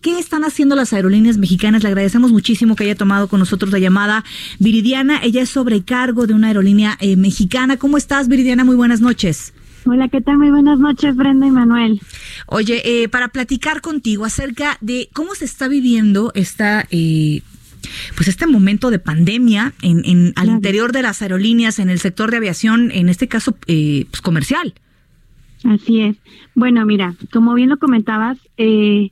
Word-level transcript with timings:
¿Qué 0.00 0.18
están 0.18 0.44
haciendo 0.44 0.76
las 0.76 0.92
aerolíneas 0.92 1.38
mexicanas? 1.38 1.82
Le 1.82 1.88
agradecemos 1.88 2.30
muchísimo 2.32 2.76
que 2.76 2.84
haya 2.84 2.94
tomado 2.94 3.28
con 3.28 3.40
nosotros 3.40 3.72
la 3.72 3.78
llamada 3.78 4.24
Viridiana. 4.58 5.20
Ella 5.22 5.42
es 5.42 5.50
sobrecargo 5.50 6.26
de 6.26 6.34
una 6.34 6.48
aerolínea 6.48 6.96
eh, 7.00 7.16
mexicana. 7.16 7.76
¿Cómo 7.76 7.96
estás, 7.96 8.28
Viridiana? 8.28 8.64
Muy 8.64 8.76
buenas 8.76 9.00
noches. 9.00 9.52
Hola, 9.84 10.08
¿qué 10.08 10.20
tal? 10.20 10.38
Muy 10.38 10.50
buenas 10.50 10.78
noches, 10.78 11.16
Brenda 11.16 11.46
y 11.46 11.50
Manuel. 11.50 12.00
Oye, 12.46 12.82
eh, 12.84 13.08
para 13.08 13.28
platicar 13.28 13.80
contigo 13.80 14.24
acerca 14.24 14.76
de 14.80 15.08
cómo 15.12 15.34
se 15.34 15.44
está 15.44 15.68
viviendo 15.68 16.32
esta... 16.34 16.86
Eh, 16.90 17.42
pues 18.16 18.28
este 18.28 18.46
momento 18.46 18.90
de 18.90 18.98
pandemia 18.98 19.72
en, 19.82 20.04
en 20.04 20.32
al 20.36 20.48
interior 20.48 20.92
de 20.92 21.02
las 21.02 21.22
aerolíneas, 21.22 21.78
en 21.78 21.90
el 21.90 22.00
sector 22.00 22.30
de 22.30 22.36
aviación, 22.36 22.90
en 22.90 23.08
este 23.08 23.28
caso 23.28 23.56
eh, 23.66 24.06
pues 24.10 24.20
comercial. 24.20 24.74
Así 25.64 26.00
es. 26.00 26.16
Bueno, 26.54 26.84
mira, 26.84 27.14
como 27.32 27.54
bien 27.54 27.68
lo 27.68 27.78
comentabas, 27.78 28.36
eh, 28.56 29.10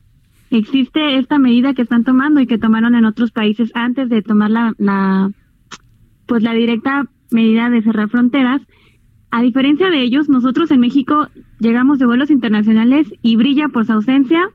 existe 0.50 1.18
esta 1.18 1.38
medida 1.38 1.74
que 1.74 1.82
están 1.82 2.04
tomando 2.04 2.40
y 2.40 2.46
que 2.46 2.58
tomaron 2.58 2.94
en 2.94 3.04
otros 3.04 3.30
países 3.30 3.70
antes 3.74 4.08
de 4.08 4.22
tomar 4.22 4.50
la, 4.50 4.74
la 4.78 5.30
pues 6.26 6.42
la 6.42 6.52
directa 6.52 7.06
medida 7.30 7.70
de 7.70 7.82
cerrar 7.82 8.08
fronteras. 8.08 8.62
A 9.30 9.42
diferencia 9.42 9.90
de 9.90 10.02
ellos, 10.02 10.28
nosotros 10.28 10.70
en 10.70 10.80
México 10.80 11.28
llegamos 11.58 11.98
de 11.98 12.06
vuelos 12.06 12.30
internacionales 12.30 13.12
y 13.22 13.36
brilla 13.36 13.68
por 13.68 13.84
su 13.84 13.92
ausencia 13.92 14.48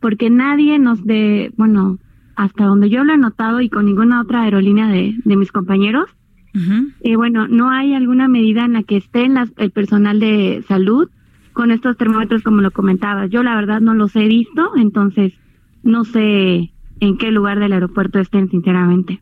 porque 0.00 0.30
nadie 0.30 0.78
nos 0.78 1.04
de, 1.04 1.52
bueno, 1.56 1.98
hasta 2.36 2.64
donde 2.64 2.88
yo 2.88 3.04
lo 3.04 3.12
he 3.12 3.18
notado 3.18 3.60
y 3.60 3.68
con 3.68 3.84
ninguna 3.84 4.20
otra 4.22 4.42
aerolínea 4.42 4.88
de, 4.88 5.14
de 5.24 5.36
mis 5.36 5.52
compañeros, 5.52 6.06
eh, 7.02 7.14
bueno, 7.14 7.46
no 7.46 7.70
hay 7.70 7.94
alguna 7.94 8.26
medida 8.26 8.64
en 8.64 8.72
la 8.72 8.82
que 8.82 8.96
estén 8.96 9.34
las, 9.34 9.52
el 9.56 9.70
personal 9.70 10.18
de 10.18 10.64
salud 10.66 11.08
con 11.60 11.72
estos 11.72 11.98
termómetros 11.98 12.42
como 12.42 12.62
lo 12.62 12.70
comentaba. 12.70 13.26
Yo 13.26 13.42
la 13.42 13.54
verdad 13.54 13.82
no 13.82 13.92
los 13.92 14.16
he 14.16 14.24
visto, 14.24 14.70
entonces 14.78 15.34
no 15.82 16.06
sé 16.06 16.70
en 17.00 17.18
qué 17.18 17.30
lugar 17.30 17.58
del 17.60 17.74
aeropuerto 17.74 18.18
estén, 18.18 18.50
sinceramente. 18.50 19.20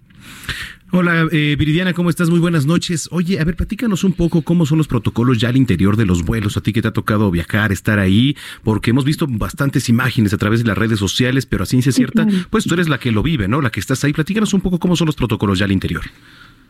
Hola, 0.92 1.26
eh, 1.32 1.56
Viridiana, 1.58 1.94
¿cómo 1.94 2.10
estás? 2.10 2.30
Muy 2.30 2.38
buenas 2.38 2.64
noches. 2.64 3.08
Oye, 3.10 3.40
a 3.40 3.44
ver, 3.44 3.56
platícanos 3.56 4.04
un 4.04 4.12
poco 4.12 4.42
cómo 4.42 4.66
son 4.66 4.78
los 4.78 4.86
protocolos 4.86 5.38
ya 5.38 5.48
al 5.48 5.56
interior 5.56 5.96
de 5.96 6.06
los 6.06 6.24
vuelos, 6.24 6.56
a 6.56 6.60
ti 6.60 6.72
que 6.72 6.80
te 6.80 6.86
ha 6.86 6.92
tocado 6.92 7.28
viajar, 7.32 7.72
estar 7.72 7.98
ahí, 7.98 8.36
porque 8.62 8.90
hemos 8.90 9.04
visto 9.04 9.26
bastantes 9.28 9.88
imágenes 9.88 10.32
a 10.32 10.38
través 10.38 10.60
de 10.62 10.68
las 10.68 10.78
redes 10.78 11.00
sociales, 11.00 11.44
pero 11.44 11.64
a 11.64 11.66
ciencia 11.66 11.90
cierta, 11.90 12.24
pues 12.50 12.66
tú 12.66 12.74
eres 12.74 12.88
la 12.88 12.98
que 12.98 13.10
lo 13.10 13.24
vive, 13.24 13.48
¿no? 13.48 13.60
La 13.60 13.70
que 13.70 13.80
estás 13.80 14.04
ahí. 14.04 14.12
Platícanos 14.12 14.54
un 14.54 14.60
poco 14.60 14.78
cómo 14.78 14.94
son 14.94 15.06
los 15.06 15.16
protocolos 15.16 15.58
ya 15.58 15.64
al 15.64 15.72
interior. 15.72 16.02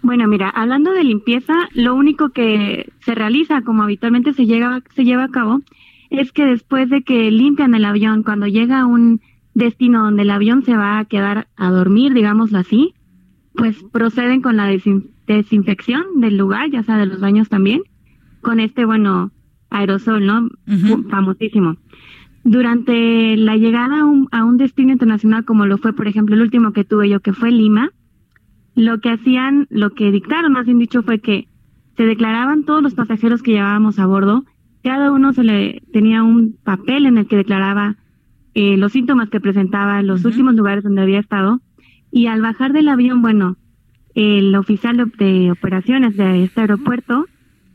Bueno, 0.03 0.29
mira, 0.29 0.49
hablando 0.49 0.93
de 0.93 1.05
limpieza, 1.05 1.55
lo 1.75 1.95
único 1.95 2.31
que 2.31 2.91
se 3.01 3.15
realiza, 3.15 3.63
como 3.63 3.83
habitualmente 3.83 4.33
se, 4.33 4.47
llega, 4.47 4.83
se 4.95 5.05
lleva 5.05 5.25
a 5.25 5.31
cabo, 5.31 5.61
es 6.11 6.33
que 6.33 6.47
después 6.47 6.89
de 6.89 7.03
que 7.03 7.31
limpian 7.31 7.75
el 7.75 7.85
avión, 7.85 8.23
cuando 8.23 8.47
llega 8.47 8.81
a 8.81 8.87
un 8.87 9.21
destino 9.55 10.05
donde 10.05 10.23
el 10.23 10.31
avión 10.31 10.63
se 10.63 10.77
va 10.77 10.99
a 10.99 11.05
quedar 11.05 11.49
a 11.57 11.71
dormir, 11.71 12.15
digámoslo 12.15 12.59
así, 12.59 12.95
pues 13.55 13.83
proceden 13.93 14.41
con 14.41 14.57
la 14.57 14.67
desin 14.67 15.11
desinfección 15.27 16.05
del 16.21 16.39
lugar, 16.39 16.71
ya 16.71 16.83
sea 16.83 16.97
de 16.97 17.05
los 17.05 17.21
baños 17.21 17.51
también, 17.51 17.83
con 18.41 18.61
este, 18.61 18.87
bueno, 18.87 19.31
aerosol, 19.69 20.25
¿no? 20.25 20.41
Uh 20.41 20.51
-huh. 20.67 21.11
Famosísimo. 21.11 21.77
Durante 22.45 23.37
la 23.37 23.57
llegada 23.57 24.01
a 24.01 24.05
un, 24.07 24.29
a 24.33 24.45
un 24.45 24.57
destino 24.57 24.93
internacional, 24.93 25.45
como 25.45 25.67
lo 25.67 25.77
fue, 25.77 25.93
por 25.93 26.09
ejemplo, 26.09 26.35
el 26.35 26.41
último 26.41 26.73
que 26.73 26.85
tuve 26.85 27.11
yo, 27.11 27.21
que 27.21 27.35
fue 27.35 27.51
Lima, 27.51 27.91
lo 28.79 29.01
que 29.01 29.11
hacían, 29.11 29.67
lo 29.71 29.91
que 29.91 30.13
dictaron, 30.13 30.53
más 30.53 30.65
bien 30.65 30.79
dicho, 30.79 31.03
fue 31.03 31.19
que 31.19 31.49
se 31.97 32.07
declaraban 32.07 32.63
todos 32.65 32.81
los 32.81 32.95
pasajeros 32.95 33.43
que 33.43 33.51
llevábamos 33.51 33.99
a 33.99 34.07
bordo, 34.07 34.45
cada 34.85 35.11
uno 35.11 35.33
se 35.33 35.43
le 35.43 35.83
tenía 35.93 36.23
un 36.23 36.57
papel 36.63 37.07
en 37.07 37.19
el 37.19 37.27
que 37.27 37.37
declaraba 37.37 37.97
eh, 38.55 38.77
los 38.77 38.93
síntomas 38.93 39.31
que 39.31 39.41
presentaba, 39.41 40.01
los 40.03 40.21
uh 40.21 40.23
-huh. 40.23 40.27
últimos 40.31 40.55
lugares 40.55 40.85
donde 40.85 41.03
había 41.03 41.19
estado, 41.19 41.61
y 42.13 42.27
al 42.27 42.41
bajar 42.41 42.73
del 42.73 42.89
avión, 42.89 43.21
bueno, 43.21 43.57
el 44.15 44.55
oficial 44.55 44.97
de 45.19 45.51
operaciones 45.51 46.17
de 46.17 46.45
este 46.45 46.61
aeropuerto 46.61 47.27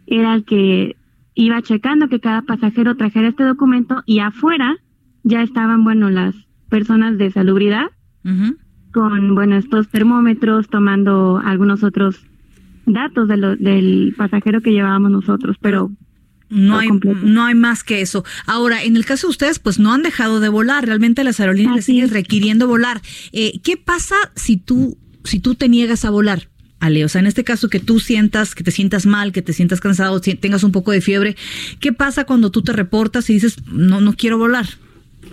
era 0.08 0.34
el 0.34 0.46
que 0.46 0.96
iba 1.35 1.62
checando 1.62 2.08
que 2.08 2.22
cada 2.22 2.44
pasajero 2.44 2.96
trajera 2.96 3.28
este 3.28 3.44
documento 3.44 4.03
y 4.06 4.20
afuera 4.20 4.78
ya 5.24 5.41
estaban, 5.41 5.84
bueno, 5.84 6.09
las 6.09 6.34
personas 6.70 7.18
de 7.18 7.30
salubridad 7.30 7.88
uh 8.24 8.30
-huh. 8.30 8.58
Con, 8.94 9.36
bueno, 9.36 9.58
estos 9.58 9.90
termómetros, 9.90 10.70
tomando 10.70 11.42
algunos 11.44 11.84
otros 11.84 12.22
datos 12.86 13.28
de 13.28 13.38
lo, 13.38 13.56
del 13.56 14.14
pasajero 14.18 14.62
que 14.62 14.72
llevábamos 14.72 15.12
nosotros, 15.12 15.58
pero 15.62 15.92
no 16.50 16.78
hay, 16.78 16.90
no 17.24 17.44
hay 17.44 17.56
más 17.56 17.84
que 17.84 18.02
eso. 18.02 18.24
Ahora, 18.46 18.84
en 18.84 18.96
el 18.96 19.06
caso 19.06 19.28
de 19.28 19.32
ustedes, 19.32 19.59
pues 19.59 19.80
no 19.80 19.92
han 19.92 20.03
dejado 20.03 20.40
de 20.40 20.50
volar. 20.50 20.86
Realmente 20.86 21.24
las 21.24 21.40
aerolíneas 21.40 21.78
les 21.78 21.86
siguen 21.86 22.09
requiriendo 22.12 22.68
volar. 22.68 23.02
Eh, 23.32 23.59
¿Qué 23.64 23.76
pasa 23.76 24.16
si 24.36 24.58
tú, 24.58 24.98
si 25.24 25.40
tú 25.40 25.56
te 25.56 25.68
niegas 25.68 26.06
a 26.06 26.12
volar? 26.12 26.50
Ale, 26.80 27.06
o 27.06 27.09
sea, 27.09 27.22
en 27.22 27.28
este 27.28 27.44
caso 27.44 27.70
que 27.70 27.80
tú 27.80 28.00
sientas, 28.00 28.56
que 28.56 28.64
te 28.64 28.70
sientas 28.70 29.06
mal, 29.06 29.32
que 29.32 29.42
te 29.42 29.53
sientas 29.53 29.80
cansado, 29.80 30.20
tengas 30.20 30.64
un 30.64 30.74
poco 30.74 30.92
de 30.92 31.02
fiebre, 31.02 31.38
¿qué 31.80 31.94
pasa 31.94 32.26
cuando 32.26 32.52
tú 32.52 32.62
te 32.62 32.74
reportas 32.74 33.30
y 33.30 33.34
dices, 33.36 33.56
no, 33.72 34.02
no 34.02 34.14
quiero 34.14 34.38
volar? 34.38 34.68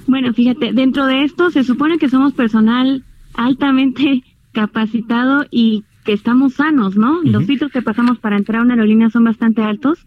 Bueno, 0.07 0.33
fíjate, 0.33 0.73
dentro 0.73 1.07
de 1.07 1.25
esto 1.25 1.51
se 1.51 1.65
supone 1.65 1.99
que 1.99 2.09
somos 2.09 2.33
personal 2.35 3.05
altamente 3.35 4.23
capacitado 4.53 5.47
y 5.51 5.85
que 6.05 6.13
estamos 6.13 6.55
sanos, 6.55 6.97
¿no? 6.97 7.19
Uh 7.19 7.23
-huh. 7.23 7.31
Los 7.31 7.45
filtros 7.47 7.71
que 7.73 7.83
pasamos 7.83 8.19
para 8.19 8.37
entrar 8.37 8.61
a 8.61 8.65
una 8.65 8.75
aerolínea 8.75 9.11
son 9.11 9.25
bastante 9.25 9.63
altos 9.63 10.07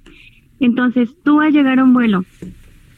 entonces, 0.64 1.14
tú 1.24 1.42
al 1.42 1.52
llegar 1.52 1.80
a 1.80 1.84
un 1.84 1.94
vuelo, 1.94 2.24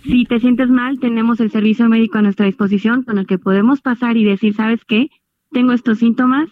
si 0.03 0.25
te 0.25 0.40
sientes 0.40 0.69
mal, 0.69 1.00
tenemos 1.00 1.40
el 1.40 1.50
servicio 1.50 1.90
médico 1.90 2.19
a 2.19 2.22
nuestra 2.22 2.46
disposición 2.46 3.02
con 3.02 3.18
el 3.18 3.25
que 3.25 3.40
podemos 3.40 3.81
pasar 3.81 4.18
y 4.18 4.24
decir, 4.24 4.53
¿sabes 4.53 4.85
qué? 4.85 5.09
Tengo 5.52 5.72
estos 5.72 5.97
síntomas 5.97 6.47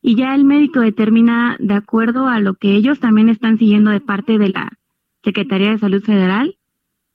y 0.00 0.14
ya 0.14 0.34
el 0.34 0.44
médico 0.44 0.80
determina 0.80 1.56
de 1.58 1.74
acuerdo 1.74 2.28
a 2.28 2.40
lo 2.40 2.54
que 2.54 2.74
ellos 2.74 3.00
también 3.00 3.28
están 3.28 3.58
siguiendo 3.58 3.90
de 3.90 4.00
parte 4.00 4.38
de 4.38 4.48
la 4.48 4.72
Secretaría 5.22 5.72
de 5.72 5.78
Salud 5.78 6.02
Federal, 6.02 6.56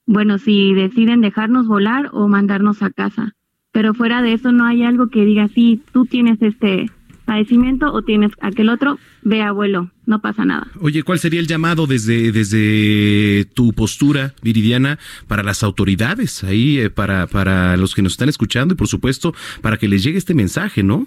bueno, 0.06 0.38
si 0.38 0.72
deciden 0.72 1.20
dejarnos 1.20 1.66
volar 1.66 2.10
o 2.12 2.28
mandarnos 2.28 2.80
a 2.82 2.90
casa. 2.90 3.34
Pero 3.72 3.94
fuera 3.94 4.22
de 4.22 4.34
eso 4.34 4.52
no 4.52 4.64
hay 4.66 4.82
algo 4.82 5.08
que 5.08 5.24
diga, 5.24 5.48
sí, 5.48 5.80
tú 5.92 6.04
tienes 6.06 6.40
este 6.42 6.90
padecimiento 7.24 7.92
o 7.92 8.02
tienes 8.02 8.32
aquel 8.40 8.68
otro, 8.68 8.98
ve 9.22 9.42
abuelo, 9.42 9.90
no 10.06 10.20
pasa 10.20 10.44
nada. 10.44 10.66
Oye, 10.80 11.02
¿cuál 11.02 11.18
sería 11.18 11.40
el 11.40 11.46
llamado 11.46 11.86
desde, 11.86 12.32
desde 12.32 13.46
tu 13.54 13.72
postura, 13.72 14.34
Viridiana, 14.42 14.98
para 15.28 15.42
las 15.42 15.62
autoridades 15.62 16.44
ahí, 16.44 16.78
eh, 16.78 16.90
para, 16.90 17.26
para 17.26 17.76
los 17.76 17.94
que 17.94 18.02
nos 18.02 18.12
están 18.12 18.28
escuchando 18.28 18.74
y 18.74 18.76
por 18.76 18.88
supuesto 18.88 19.34
para 19.60 19.76
que 19.76 19.88
les 19.88 20.02
llegue 20.02 20.18
este 20.18 20.34
mensaje, 20.34 20.82
¿no? 20.82 21.06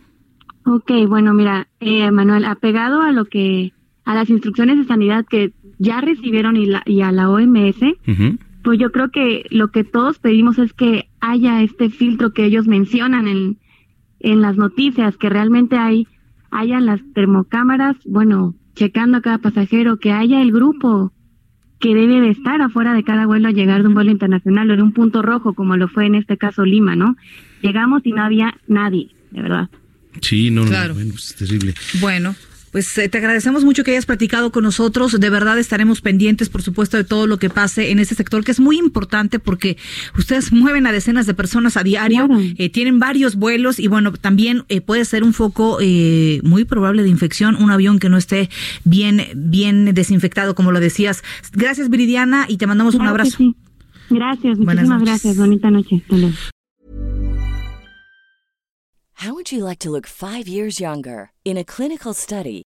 Ok, 0.66 0.92
bueno, 1.08 1.34
mira, 1.34 1.68
eh, 1.80 2.10
Manuel, 2.10 2.46
apegado 2.46 3.02
a 3.02 3.12
lo 3.12 3.26
que, 3.26 3.74
a 4.04 4.16
las 4.16 4.30
instrucciones 4.30 4.78
de 4.80 4.86
sanidad 4.86 5.26
que 5.30 5.52
ya 5.78 6.02
recibieron 6.02 6.58
y, 6.58 6.66
la, 6.66 6.82
y 6.88 7.02
a 7.02 7.12
la 7.12 7.30
OMS, 7.30 7.82
uh 7.84 8.12
-huh. 8.12 8.40
pues 8.64 8.80
yo 8.80 8.92
creo 8.92 9.10
que 9.10 9.46
lo 9.52 9.68
que 9.68 9.84
todos 9.84 10.18
pedimos 10.18 10.58
es 10.58 10.74
que 10.74 11.08
haya 11.32 11.62
este 11.62 11.90
filtro 11.90 12.34
que 12.34 12.46
ellos 12.46 12.68
mencionan 12.68 13.28
en, 13.28 13.58
en 14.20 14.42
las 14.42 14.58
noticias, 14.58 15.18
que 15.18 15.30
realmente 15.30 15.78
hay, 15.78 16.08
haya 16.52 16.80
las 16.80 17.02
termocámaras, 17.14 17.96
bueno, 18.06 18.56
checando 18.76 19.18
a 19.18 19.22
cada 19.22 19.38
pasajero, 19.40 19.98
que 19.98 20.12
haya 20.12 20.42
el 20.42 20.52
grupo 20.52 21.12
que 21.80 21.94
debe 21.94 22.22
de 22.22 22.30
estar 22.30 22.62
afuera 22.62 22.94
de 22.94 23.04
cada 23.04 23.26
vuelo 23.26 23.48
a 23.48 23.52
llegar 23.52 23.82
de 23.82 23.88
un 23.88 23.94
vuelo 23.94 24.12
internacional 24.12 24.72
o 24.72 24.76
de 24.76 24.82
un 24.82 24.94
punto 24.94 25.22
rojo, 25.22 25.54
como 25.54 25.78
lo 25.78 25.88
fue 25.88 26.06
en 26.06 26.16
este 26.16 26.38
caso 26.38 26.64
Lima, 26.64 26.96
¿no? 26.96 27.16
Llegamos 27.62 28.02
y 28.06 28.12
no 28.12 28.24
había 28.24 28.56
nadie, 28.68 29.10
de 29.32 29.42
verdad. 29.42 29.70
Sí, 30.22 30.50
no, 30.52 30.66
claro. 30.66 30.90
no, 30.90 30.94
bueno, 30.96 31.12
pues 31.12 31.32
es 31.32 31.36
terrible. 31.36 31.74
Bueno, 32.00 32.36
pues 32.76 32.98
eh, 32.98 33.08
te 33.08 33.20
agradecemos 33.20 33.64
mucho 33.64 33.86
que 33.86 33.92
hayas 33.92 34.06
platicado 34.06 34.52
con 34.52 34.66
nosotros. 34.66 35.18
De 35.18 35.30
verdad 35.30 35.58
estaremos 35.58 36.02
pendientes, 36.02 36.50
por 36.50 36.62
supuesto, 36.62 36.98
de 36.98 37.06
todo 37.06 37.26
lo 37.26 37.40
que 37.40 37.50
pase 37.50 37.90
en 37.90 38.00
este 38.00 38.16
sector, 38.16 38.44
que 38.44 38.52
es 38.52 38.60
muy 38.60 38.78
importante 38.78 39.40
porque 39.40 39.78
ustedes 40.18 40.52
mueven 40.52 40.86
a 40.86 40.92
decenas 40.92 41.26
de 41.26 41.34
personas 41.34 41.78
a 41.78 41.84
diario, 41.84 42.28
claro. 42.28 42.44
eh, 42.58 42.70
tienen 42.70 43.00
varios 43.00 43.38
vuelos 43.38 43.80
y 43.80 43.88
bueno, 43.88 44.12
también 44.12 44.66
eh, 44.68 44.82
puede 44.82 45.06
ser 45.06 45.24
un 45.24 45.32
foco 45.32 45.78
eh, 45.80 46.42
muy 46.44 46.66
probable 46.66 47.04
de 47.04 47.08
infección, 47.08 47.56
un 47.56 47.72
avión 47.72 47.98
que 47.98 48.10
no 48.10 48.18
esté 48.18 48.50
bien, 48.84 49.22
bien 49.38 49.94
desinfectado, 49.94 50.54
como 50.54 50.74
lo 50.74 50.82
decías. 50.82 51.24
Gracias, 51.54 51.90
Viridiana, 51.90 52.46
y 52.50 52.58
te 52.58 52.68
mandamos 52.68 52.96
claro 52.96 53.06
un 53.06 53.10
abrazo. 53.10 53.38
Sí. 53.38 53.56
Gracias, 54.10 54.58
Buenas 54.58 54.90
muchísimas 54.90 55.00
noches. 55.00 55.06
gracias. 55.24 55.38
Bonita 55.38 55.72
noche. 55.72 56.02
Hasta 56.04 56.18
luego. 56.18 56.36
How 59.20 59.34
would 59.34 59.50
you 59.50 59.64
like 59.64 59.80
to 59.80 59.90
look 59.90 60.08
five 60.08 60.46
years 60.46 60.78
younger? 60.78 61.32
In 61.46 61.58
a 61.58 61.64
clinical 61.64 62.14
study, 62.14 62.64